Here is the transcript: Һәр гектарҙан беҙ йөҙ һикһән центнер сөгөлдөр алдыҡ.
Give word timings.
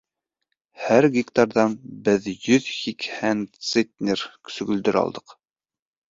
Һәр 0.83 1.05
гектарҙан 1.15 1.75
беҙ 2.07 2.29
йөҙ 2.31 2.69
һикһән 2.77 3.43
центнер 3.73 4.23
сөгөлдөр 4.55 4.99
алдыҡ. 5.03 5.37